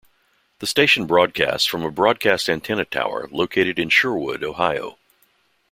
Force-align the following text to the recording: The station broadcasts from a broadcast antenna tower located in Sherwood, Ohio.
The 0.57 0.65
station 0.65 1.05
broadcasts 1.05 1.67
from 1.67 1.85
a 1.85 1.91
broadcast 1.91 2.49
antenna 2.49 2.85
tower 2.85 3.27
located 3.31 3.77
in 3.77 3.89
Sherwood, 3.89 4.43
Ohio. 4.43 4.97